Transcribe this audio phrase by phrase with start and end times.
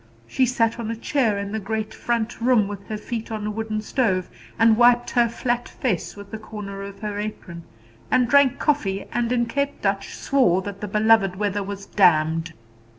[0.25, 3.51] She sat on a chair in the great front room, with her feet on a
[3.51, 7.65] wooden stove, and wiped her flat face with the corner of her apron,
[8.09, 12.53] and drank coffee, and in Cape Dutch swore that the beloved weather was damned.